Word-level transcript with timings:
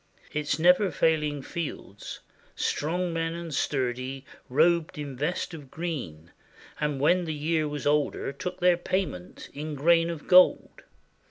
Its 0.33 0.57
never 0.57 0.89
failing 0.89 1.43
fields 1.43 2.21
Strong 2.55 3.13
men 3.13 3.35
and 3.35 3.53
sturdy 3.53 4.25
robed 4.49 4.97
in 4.97 5.15
vest 5.15 5.53
of 5.53 5.69
green, 5.69 6.31
And 6.79 6.99
when 6.99 7.25
the 7.25 7.35
year 7.35 7.67
was 7.67 7.85
older 7.85 8.33
took 8.33 8.59
their 8.61 8.77
payment 8.77 9.49
In 9.53 9.75
grain 9.75 10.09
of 10.09 10.25
gold. 10.27 10.81